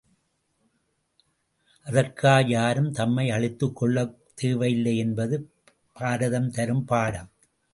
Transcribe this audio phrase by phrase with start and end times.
[1.87, 5.37] அதற்காக யாரும் தம்மை அழித்துக் கொள்ளத் தேவையில்லை என்பது
[5.93, 7.29] பாரதம் தரும் பாடம்.